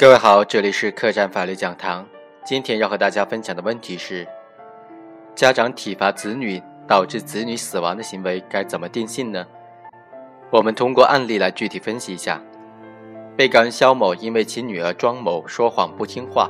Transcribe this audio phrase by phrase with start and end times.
[0.00, 2.08] 各位好，这里是客栈法律讲堂。
[2.42, 4.26] 今天要和大家分享的问题是：
[5.34, 6.58] 家长体罚子女
[6.88, 9.46] 导致子女死亡的行为该怎么定性呢？
[10.50, 12.40] 我们通过案例来具体分析一下。
[13.36, 16.48] 被告人肖某因为其女儿庄某说谎不听话，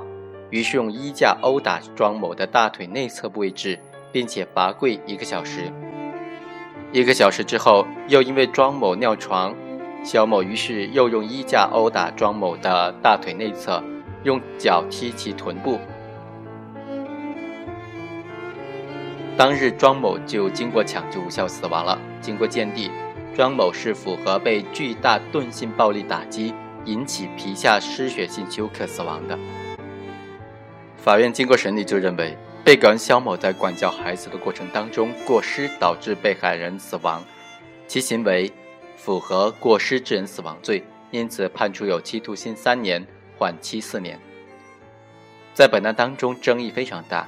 [0.50, 3.76] 于是用衣架殴打庄某的大腿内侧部位置，
[4.12, 5.72] 并且罚跪一个小时。
[6.92, 9.52] 一个小时之后，又因为庄某尿床。
[10.02, 13.82] 肖某于是又用衣架殴打庄某的大腿内侧，
[14.24, 15.78] 用脚踢其臀部。
[19.36, 21.98] 当日庄某就经过抢救无效死亡了。
[22.20, 22.90] 经过鉴定，
[23.34, 26.54] 庄某是符合被巨大钝性暴力打击
[26.84, 29.38] 引起皮下失血性休克死亡的。
[30.96, 37.22] 法院经过审理就认为，被告人肖某在管教孩子的过程当中过失导致被害人死亡，
[37.86, 38.50] 其行为。
[39.02, 43.04] 符合过失致人死亡罪，因此判处有期徒刑三年，
[43.38, 44.20] 缓期四年。
[45.54, 47.26] 在本案当中，争议非常大，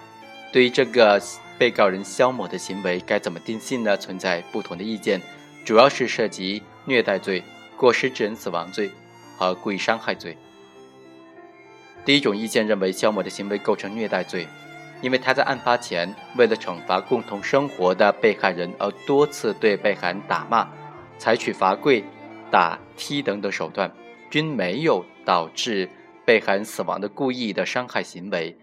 [0.52, 1.20] 对于这个
[1.58, 3.96] 被告人肖某的行为该怎么定性呢？
[3.96, 5.18] 存在不同的意见，
[5.64, 7.42] 主要是涉及虐待罪、
[7.74, 8.90] 过失致人死亡罪
[9.38, 10.36] 和故意伤害罪。
[12.04, 14.46] 第一种意见认为，肖某的行为构成虐待罪，
[15.00, 20.68] 因为他在案发前为了惩罚共同生活的被害人，而多次对被害人打骂。
[21.22, 22.02] 采取罚跪、
[22.50, 23.88] 打、踢等等手段，
[24.28, 25.88] 均没有导致
[26.24, 28.56] 被害人死亡的故意的伤害行为，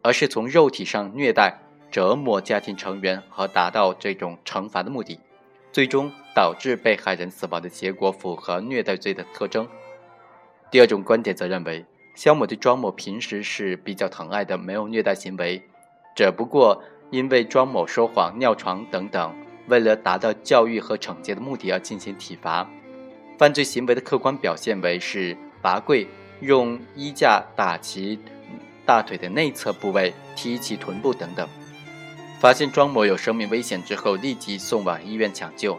[0.00, 1.58] 而是从肉体上虐待、
[1.90, 5.18] 折磨家庭成员和达到这种惩罚的目的，
[5.72, 9.66] 最终导致被害人死亡的结果符合虐待罪的特征。
[10.70, 15.60] 第二种观点则认为，肖某对庄某平时是比较疼爱的，没有虐待行为，
[16.14, 19.34] 只不过因为庄某说谎、尿床等等。
[19.68, 22.68] 为了达到教育和惩戒的目的而进行体罚，
[23.38, 26.06] 犯罪行为的客观表现为是罚跪、
[26.40, 28.18] 用衣架打其
[28.84, 31.48] 大腿的内侧部位、踢其臀部等等。
[32.40, 35.78] 发现庄某有生命危险之后，立即送往医院抢救。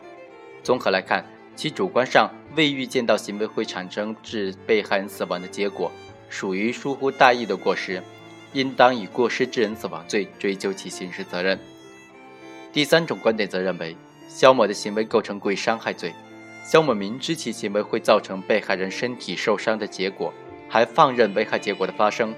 [0.61, 1.25] 综合来看，
[1.55, 5.91] 其主观上未预见到行为会产生致被害人死亡的结果，
[6.29, 8.03] 属于疏忽大意的过失，
[8.53, 11.57] 应当以过失致人死亡罪追究其刑事责任。
[12.79, 13.93] 第三种观点则认为，
[14.29, 16.13] 肖某的行为构成故意伤害罪。
[16.63, 20.33] 肖某明知其行为会造成被害人身体受伤的结果，
[20.69, 22.33] 还放任危害结果的发生，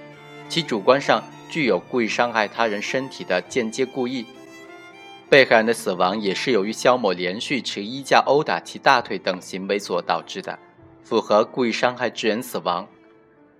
[0.49, 4.25] 其主观上具有故意伤害他人身体的间接故意。
[5.29, 10.57] 被害人的死亡也是由于肖某连续持衣架殴打其大腿等行为所导致的，
[11.03, 12.87] 符合故意伤害致人死亡。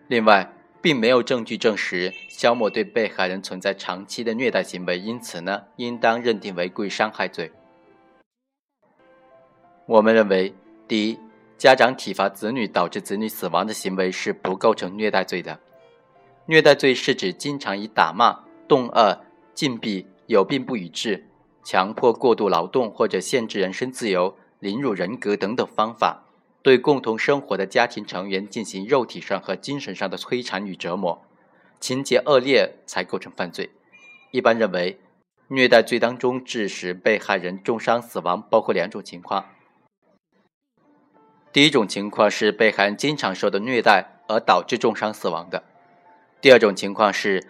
[0.07, 7.51] 另外，并没有证据证实肖某对被害人存在长期的虐待行为，因此呢，应当认定为故意伤害罪。
[9.85, 10.53] 我们认为，
[10.87, 11.19] 第一，
[11.57, 15.59] 家长体罚子女导致子女死亡的行为是不构成虐待罪的。
[16.47, 19.15] 虐待罪是指经常以打骂、冻饿、
[19.53, 21.23] 禁闭、有病不予治、
[21.63, 26.23] 强迫过度劳动或者限制人身自由、凌辱人格等等方法。
[26.63, 31.21] 对共同生活的家庭成员进行肉体上和精神上的摧残与折磨，
[31.79, 33.71] 情节恶劣才构成犯罪。
[34.31, 34.99] 一般认为，
[35.47, 39.45] 虐待罪当中致使被害人重伤死亡包括两种情况：
[41.51, 45.63] 第一种情况是被害人经常受到虐待而导致重伤死亡的；
[46.39, 47.45] 第二种情况是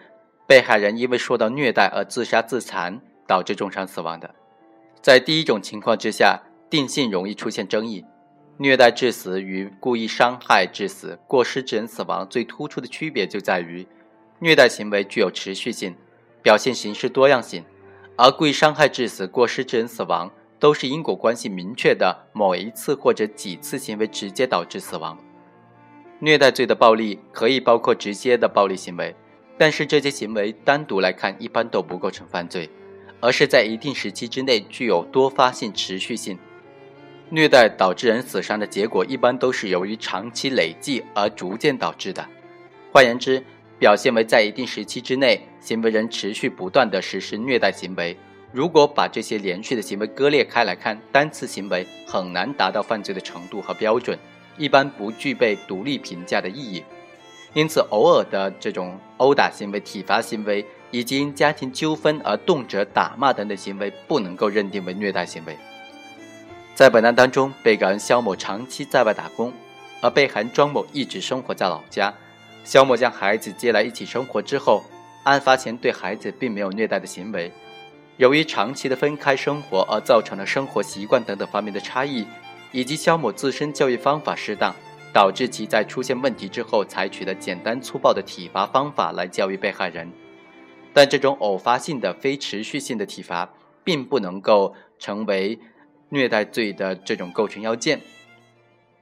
[0.46, 4.34] 被害人因为受到虐待而自杀自残导致重伤死亡的。
[5.00, 8.04] 在第一种情况之下，定性容易出现争议。
[8.58, 13.86] 虐待致死与故意伤害致死、过失致人死亡最突出的区别就在于，
[14.38, 15.94] 虐待行为具有持续性，
[16.42, 17.64] 表现形式多样性，
[18.16, 20.30] 而故意伤害致死、过失致人死亡
[20.60, 25.18] 都是因果关系明确的某一次或者几次行为直接导致死亡。
[26.20, 29.16] 虐待罪的暴力可以包括直接的暴力行为，
[29.58, 32.70] 但是这些行为单独来看一般都不构成犯罪，
[33.18, 36.38] 而是在一定时期之内具有多发性、持续性。
[37.34, 42.22] 虐待导致人死伤的结果，一般都是由于长期累计而逐渐导致的。
[42.92, 43.42] 换言之，
[43.78, 48.14] 表现为在一定时期之内，行为人持续不断地实施虐待行为。
[48.52, 54.18] 如果把这些连续的行为割裂开来看，单次行为很难达到犯罪的程度和标准，
[54.58, 56.84] 一般不具备独立评价的意义。
[57.54, 65.56] 因此，偶尔的这种殴打行为、体罚行为，以及因家庭纠纷而动辄打骂等等行为，不能够认定为虐待行为。
[66.82, 69.52] 在本案当中，被告人肖某长期在外打工，
[70.00, 72.12] 而被害人庄某一直生活在老家。
[72.64, 74.82] 肖某将孩子接来一起生活之后，
[75.22, 77.52] 案发前对孩子并没有虐待的行为。
[78.16, 82.26] 由于长期的分开生活而造成了生活习惯等等方面的差异，
[82.72, 84.74] 以及肖某自身教育方法适当，
[85.12, 90.10] 导致其在出现问题之后采取的简单粗暴的体罚方法来教育被害人。
[90.92, 93.48] 但这种偶发性的、非持续性的体罚，
[93.84, 95.56] 并不能够成为
[96.12, 97.98] 虐待罪的这种构成要件，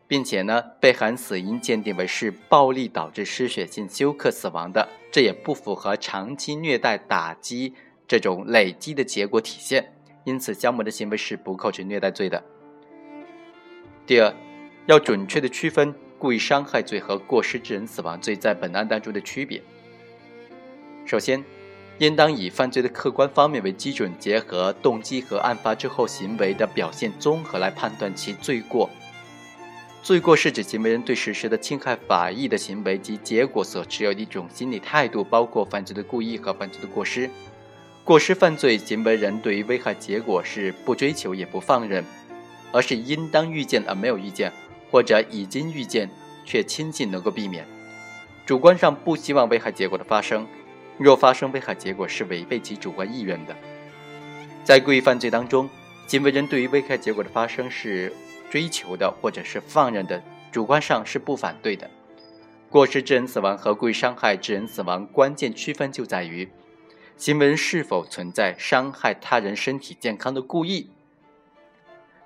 [0.06, 7.74] 并且呢，被害死因鉴定为是暴力导致失血性休克死亡的，这也不符合长期虐待打击
[8.06, 9.92] 这种累积的结果体现，
[10.22, 12.40] 因此肖某的行为是不构成虐待罪的。
[14.06, 14.32] 第二，
[14.86, 19.60] 要准确的区分故意伤害罪和过失致人死亡罪在本案当中的区别。
[21.04, 21.44] 首先。
[22.00, 28.88] 应当以犯罪的客观方面为基准，结合动机和案发之后行为的表现综合来判断其罪过。
[30.02, 37.29] 罪过是指行为人对实施的侵害法益的行为及结果所持有的一种心理态度，包括犯罪的故意和犯罪的过失。
[38.03, 42.03] 过失犯罪行为人对于危害结果是不追求也不放任，
[42.73, 44.50] 而是应当预见而没有预见，
[44.91, 46.08] 或者已经预见
[46.46, 47.67] 却轻信能够避免，
[48.46, 50.46] 主观上不希望危害结果的发生。
[51.02, 53.56] 若发生危害结果是违背其主观意愿的，
[54.62, 55.67] 在故意犯罪当中，
[56.06, 58.12] 行为人对于危害结果的发生是
[58.50, 61.88] 追求的或者是放任的，主观上是不反对的。
[62.69, 66.47] 过失致人死亡和故意伤害致人死亡关键区分就在于，
[67.17, 70.91] 行为人是否存在伤害他人身体健康的故意。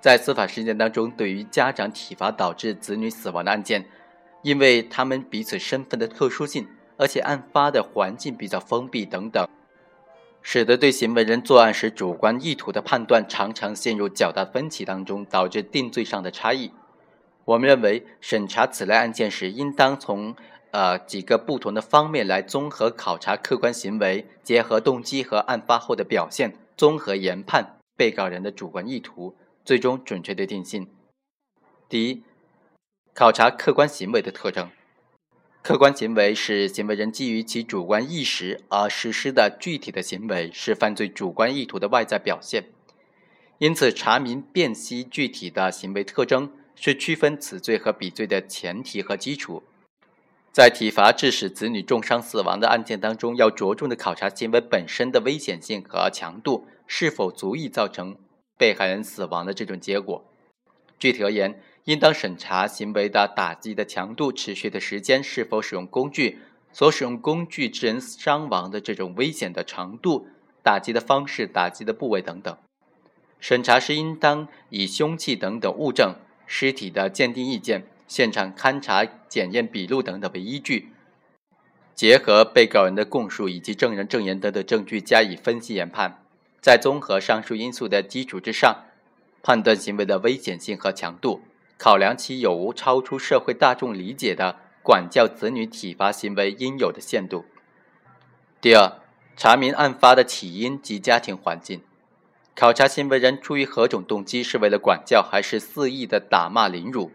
[0.01, 3.85] 在司法实践当中，对于家长体罚导致子女死亡的案件，
[4.41, 6.67] 因为他们彼此身份的特殊性。
[6.97, 9.47] 而且案发的环境比较封闭等等，
[10.41, 16.71] 使得对行为人作案时主观意图的判断常常陷入较大分歧当中，导致定罪上的差异。
[17.45, 20.35] 我们认为，审查此类案件时，应当从
[20.71, 30.87] 呃几个不同的方面来综合考察客观行为，结合动机和案发后的表现，综合研判被告人的主观意图，最终准确的定性。
[31.87, 32.23] 第一，
[33.13, 34.69] 考察客观行为的特征。
[35.65, 42.65] 客观行为是行为人基于其主观意识而实施的具体的行为，是犯罪主观意图的外在表现。
[43.57, 49.63] 因此，查明辨析具体的行为特征，是区分此罪和彼罪的前提和基础。
[50.51, 58.15] 在体罚致使子女重伤死亡的案件当中，要着重的考察行为本身的危险性和强度，是否足以造成
[58.55, 60.23] 被害人死亡的这种结果。
[60.99, 66.39] 具体而言，应当审查行为的打击的强度、持续的时间、是否使用工具、
[66.73, 70.27] 所使用工具致人伤亡的这种危险的程度、
[70.63, 72.57] 打击的方式、打击的部位等等。
[73.39, 76.15] 审查时应当以凶器等等物证、
[76.47, 80.89] 尸体的鉴定意见、现场勘查检验笔录等等为依据，
[81.93, 86.23] 结合被告人的供述以及证人证言等等证据加以分析研判，
[86.59, 88.85] 在综合上述因素的基础之上，
[89.43, 91.41] 判断行为的危险性和强度。
[91.77, 97.45] 考量其有无超出社会大众理解的管教子女体罚行为应有的限度。
[98.61, 98.99] 第二，
[99.35, 101.81] 查明案发的起因及家庭环境，
[102.55, 107.11] 考察行为人出于何种动机，是为了管教，还是肆意的打骂凌辱，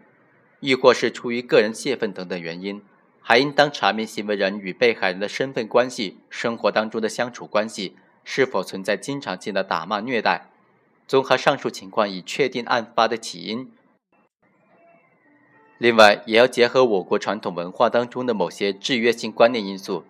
[0.59, 2.81] 亦或是出于个人泄愤等等原因。
[3.23, 10.49] 还应当查明行为人与被害人的身份关系、生活当中的相处关系，是否存在经常性的打骂虐待。
[11.07, 13.71] 综合上述情况，以确定案发的起因。
[15.81, 20.03] 另外，也要结合我国传统文化当中的某些制约性观念因素，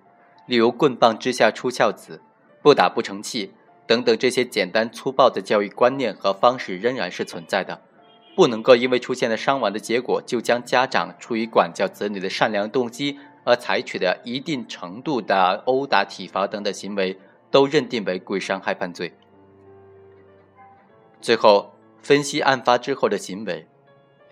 [0.45, 2.21] 例如“棍棒之下出孝子
[2.61, 3.53] ”“不打不成器”
[3.87, 7.79] 等等这些简单粗暴的教育观念和方式仍然是存在的，
[8.35, 17.17] 不能够因为出现了伤亡的结果，就将家长出于管教子女的善良动机而采取的一定程度的殴打、体罚等等行为
[17.49, 19.13] 都认定为故意伤害犯罪。
[21.21, 23.65] 最后，分析案发之后的行为。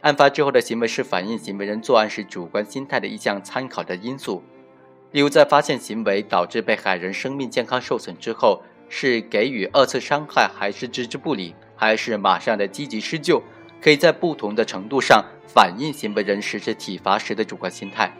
[0.02, 4.42] 案发之后的行为是反映行为人作案时主观心态的一项参考的因素。
[5.12, 13.42] 例如，在发现行为导致被害人生命健康受损之后，是给予二次伤害，还是置之不理，还是马上的积极施救，
[13.82, 18.14] 可以在不同的程度上反映行为人实施体罚时的主观心态。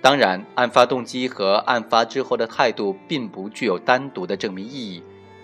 [0.00, 5.02] 当然，案发动机和案发之后的态度并不具有单独的证明意义。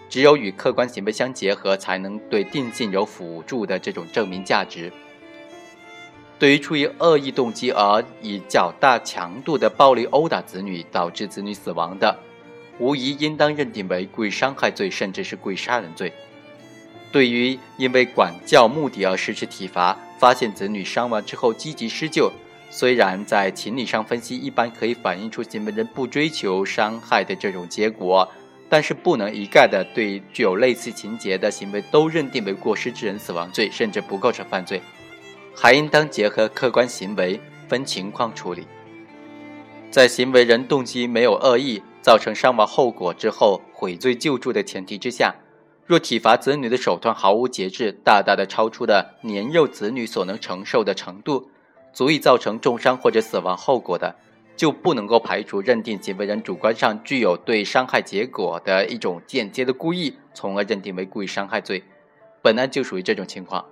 [0.09, 4.93] 只有与客观行为相结合，才能对定性有辅助的这种证明价值。
[6.39, 12.17] 对于出于恶意动机而以较大强度的暴力殴打子女，导致子女死亡的，
[12.79, 16.13] 无疑应当认定为故意伤害罪，甚至是故意杀人罪。
[17.11, 22.31] 对于因为管教目的而实施体罚，发现子女伤亡之后积极施救，
[22.71, 28.31] 虽然在情理上分析一般可以反映出行为人不追求伤害的这种结果。
[28.69, 34.81] 但是不能一概的对具有类似情节的行为都认定为过失致人死亡罪，甚至不构成犯罪。
[35.55, 38.67] 还应当结合客观行为分情况处理。
[39.91, 45.35] 在行为人动机没有恶意，造成伤亡后果之后悔罪救助的前提之下，
[45.87, 51.51] 若体罚子女的手段毫无节制，大大的超出了年幼子女所能承受的程度，
[51.95, 54.15] 足以造成重伤或者死亡后果的，
[54.59, 61.83] 就不能够排除认定行为人主观上具有对伤害结果的一种间接的故意，从而认定为故意伤害罪。
[62.43, 63.65] 本案就属于这种情况，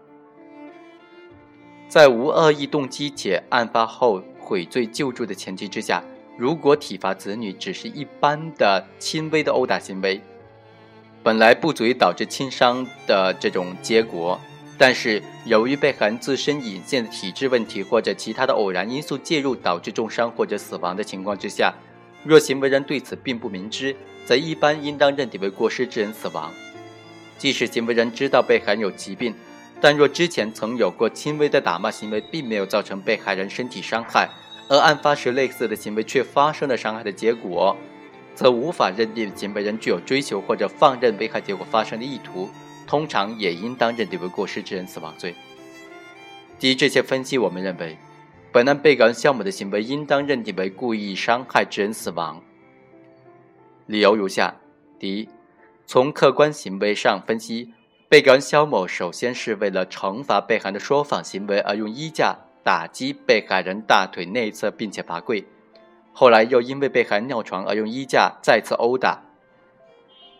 [1.88, 4.22] 在无恶意动机且案发后。
[4.38, 6.00] 悔罪救助的前提之下，
[6.38, 10.20] 如果体罚子女只是一般的轻微的殴打行为，
[11.20, 14.40] 本来不足以导致轻伤的这种结果，
[14.78, 21.74] 但是由于被害人自身隐现的体质问题或者其他的偶然因素介入导致重伤或者死亡的情况之下，
[22.24, 26.52] 若行为人对此并不明知，则一般应当认定为过失致人死亡。
[27.38, 29.34] 即使行为人知道被害人有疾病，
[29.80, 34.28] 但若之前曾有过轻微的打骂行为，并没有造成被害人身体伤害，
[34.68, 37.76] 而案发时类似的行为却发生了伤害的结果，
[38.34, 42.50] 则无法认定行为人具有追求或者放任危害结果发生的意图，
[42.86, 45.34] 通常也应当认定为过失致人死亡罪。
[46.58, 47.98] 基于这些分析，我们认为，
[48.52, 52.40] 本案被告人肖某的行为应当认定为故意伤害致人死亡。
[53.86, 54.54] 理由如下：
[54.98, 55.28] 第一，
[55.84, 57.72] 从客观行为上分析。
[58.08, 65.44] 被告人肖某首先是为了惩罚被害人的说谎行为而用衣架打击被害人大腿内侧，并且罚跪，
[66.12, 69.25] 后来又因为被害人尿床而用衣架再次殴打。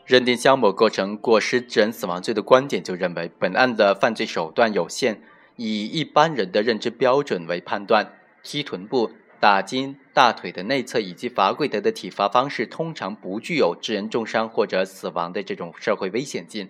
[0.06, 5.20] 认定肖某构成过失致人死亡罪的观点就认为，本案的犯罪手段有限，
[5.56, 8.12] 以一般人的认知标准为判断，
[8.44, 9.10] 踢臀部、
[9.40, 16.68] 打击大腿的内侧以及罚跪等的体罚方式，通常不具有致人重伤或者死亡的这种社会危险性。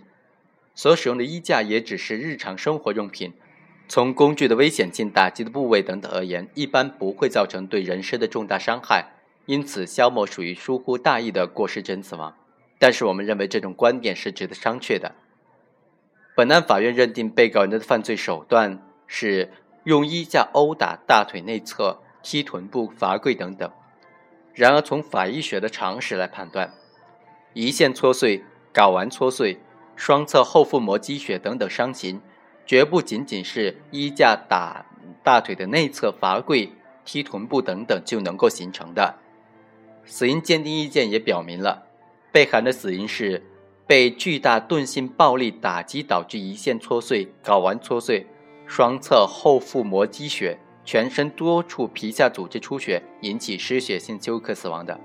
[0.75, 3.35] 所使用的衣架也只是日常生活用品，
[3.87, 9.12] 从工具的危险性、打击的部位等等而言，一般不会造成对人身的重大伤害，
[9.45, 12.35] 因此肖某属于疏忽大意的过失致人死亡。
[12.78, 15.14] 但是我们认为这种观点是值得商榷的。
[16.35, 19.50] 本案法院认定被告人的犯罪手段是
[19.85, 23.71] 用衣架殴打大腿内侧、踢臀部、罚跪等等。
[24.52, 26.73] 然而从法医学的常识来判断，
[27.54, 29.61] 胰腺搓碎、睾丸搓碎。
[29.99, 32.21] 双侧后腹膜积血等等伤情，
[32.66, 34.85] 绝不仅仅是衣架打
[35.25, 36.71] 大腿的内侧、罚跪、
[37.02, 39.14] 踢臀部等等就能够形成的。
[40.04, 41.86] 死因鉴定意见也表明了，
[42.37, 43.43] 被害的死因是
[43.87, 48.26] 被巨大钝性暴力打击导致胰腺搓碎、睾丸搓碎、
[48.66, 55.00] 双侧后腹膜积血、全身多处皮下组织出血，引起失血性休克死亡的。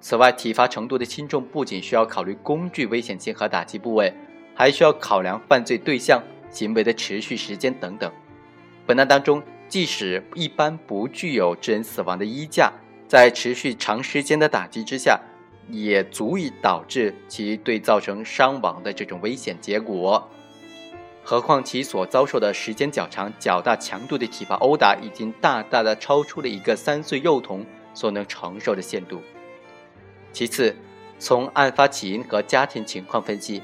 [0.00, 4.14] 此外，体罚程度的轻重不仅需要考虑工具危险性和打击部位，
[4.54, 8.08] 还需要考量犯罪对象、行为的持续时间等等。
[8.86, 12.72] 本案当中，即使一般不具有致人死亡的衣架，
[13.08, 15.20] 在持续长时间的打击之下，
[15.68, 20.28] 也足以导致其对造成伤亡的这种危险结果。
[21.22, 29.20] 何况其所遭受的时间较长、较大强度的体罚殴打，已经大大的超出了一个三岁幼童所能承受的限度。
[30.32, 30.76] 其次，
[31.18, 33.60] 从案发起因和家庭情况分析，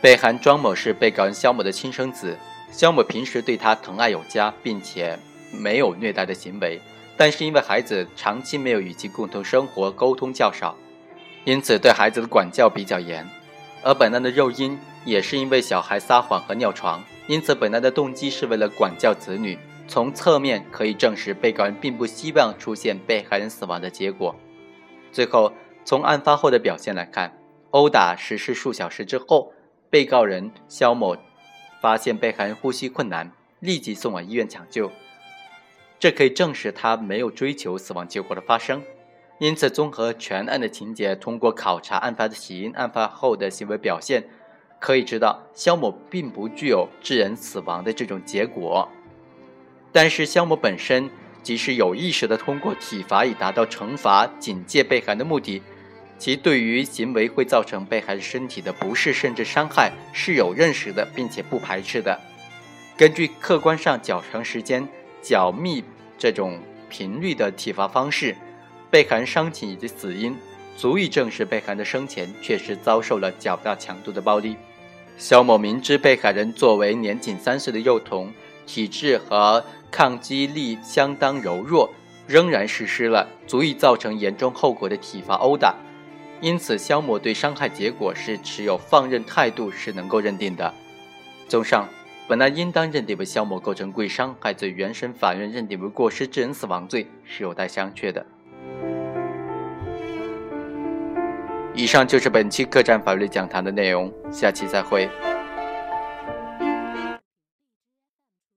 [0.00, 2.34] 被害庄某是被告人肖某的亲生子，
[2.72, 5.18] 肖某平时对他疼爱有加，并且
[5.52, 6.80] 没有虐待的行为，
[7.16, 10.74] 但是因为孩子长期没有与其共同生活，沟通较少，
[11.44, 13.26] 因此对孩子的管教比较严。
[13.82, 19.58] 而本案的诱因也是因为小孩撒谎和尿床，因此本案的动机是为了管教子女。
[19.88, 24.34] 从侧面可以证实，被告人并不希望出现被害人死亡的结果。
[25.12, 25.52] 最后。
[25.82, 27.38] 从案发后的表现来看，
[27.70, 29.52] 殴打实施数小时之后，
[29.88, 31.16] 被告人肖某
[31.80, 34.92] 发现被害人呼吸困难，立即送往医院抢救。
[35.98, 38.82] 这可以证实他没有追求死亡结果的发生。
[39.40, 44.28] 因此，综合全案的情节，通过考察案发的起因、案发后的行为表现，
[44.78, 48.88] 可以知道肖某并不具有致人死亡的这种结果。
[49.90, 51.10] 但是，肖某本身。
[51.42, 55.62] 即使有意识地通过体罚以达到惩罚、警戒被害人的目的，
[56.18, 62.20] 其对于行为会造成被害人身体的不适甚至伤害是有认识的，并且不排斥的。
[62.94, 64.86] 根据客观上较长时间、
[65.22, 65.82] 较密
[66.18, 68.36] 这种频率的体罚方式，
[68.90, 70.36] 被害人伤情以及死因，
[70.76, 74.56] 足以证实被害人的生前确实遭受了较大强度的暴力。
[75.16, 78.32] 肖某明知被害人作为年仅三岁的幼童，
[78.66, 81.90] 体质和抗击力相当柔弱，
[82.26, 85.74] 仍然实施了足以造成严重后果的体罚殴打，
[86.40, 90.72] 因此肖某对伤害结果是持有放任态度是能够认定的。
[91.46, 91.88] 综上，
[92.26, 98.24] 本案应当认定为肖某构成故意伤害罪，原审法院认定为过失致人死亡罪是有待商榷的。
[101.80, 105.08] 以上就是本期客栈法律讲坛的内容，下期再会。